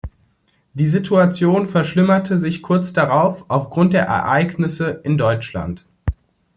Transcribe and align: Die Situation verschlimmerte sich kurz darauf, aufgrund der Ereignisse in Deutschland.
Die 0.73 0.87
Situation 0.87 1.67
verschlimmerte 1.67 2.39
sich 2.39 2.63
kurz 2.63 2.91
darauf, 2.91 3.45
aufgrund 3.51 3.93
der 3.93 4.05
Ereignisse 4.05 4.99
in 5.03 5.19
Deutschland. 5.19 5.85